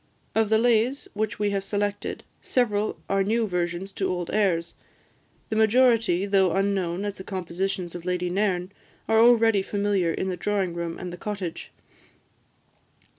Of 0.33 0.49
the 0.49 0.57
lays 0.57 1.07
which 1.13 1.37
we 1.37 1.51
have 1.51 1.63
selected, 1.63 2.23
several 2.41 2.99
are 3.07 3.23
new 3.23 3.45
versions 3.45 3.91
to 3.91 4.09
old 4.09 4.31
airs; 4.33 4.73
the 5.49 5.55
majority, 5.55 6.25
though 6.25 6.53
unknown 6.53 7.05
as 7.05 7.13
the 7.13 7.23
compositions 7.23 7.93
of 7.93 8.03
Lady 8.03 8.31
Nairn, 8.31 8.71
are 9.07 9.19
already 9.19 9.61
familiar 9.61 10.11
in 10.11 10.29
the 10.29 10.35
drawing 10.37 10.73
room 10.73 10.97
and 10.97 11.13
the 11.13 11.17
cottage. 11.17 11.71